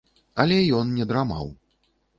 [0.43, 1.57] Але ён не драмаў.